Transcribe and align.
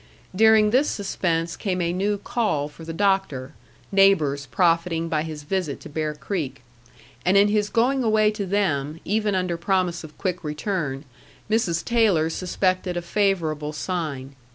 During 0.35 0.71
this 0.71 0.89
suspense 0.89 1.55
came 1.55 1.79
a 1.79 1.93
new 1.93 2.17
call 2.17 2.67
for 2.67 2.83
the 2.83 2.91
doctor, 2.91 3.53
neighbors 3.91 4.47
profiting 4.47 5.09
by 5.09 5.21
his 5.21 5.43
visit 5.43 5.79
to 5.81 5.89
Bear 5.89 6.15
Creek; 6.15 6.63
and 7.23 7.37
in 7.37 7.49
his 7.49 7.69
going 7.69 8.03
away 8.03 8.31
to 8.31 8.47
them, 8.47 8.99
even 9.05 9.35
under 9.35 9.57
promise 9.57 10.03
of 10.03 10.17
quick 10.17 10.43
return, 10.43 11.05
Mrs. 11.51 11.85
Taylor 11.85 12.31
suspected 12.31 12.97
a 12.97 13.01
favorable 13.03 13.73
sign. 13.73 14.35